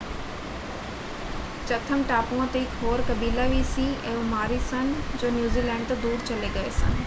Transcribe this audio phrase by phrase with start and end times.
[1.67, 6.17] Chatham ਟਾਪੂਆਂ ‘ਤੇ ਇੱਕ ਹੋਰ ਕਬੀਲਾ ਵੀ ਸੀ ਇਹ ਮਾਓਰੀ ਸਨ ਜੋ ਨਿਊਜ਼ੀਲੈਂਡ ਤੋਂ ਦੂਰ
[6.21, 6.89] ਚਲੇ ਗਏ ਸਨ।